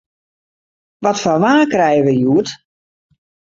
Wat 1.03 1.17
foar 1.23 1.39
waar 1.43 1.67
krije 1.73 2.03
we 2.05 2.13
hjoed? 2.17 2.49